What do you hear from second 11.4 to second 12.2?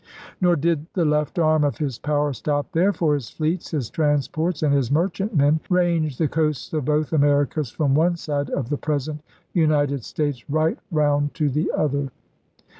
the other.